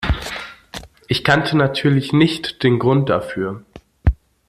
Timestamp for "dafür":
3.09-3.63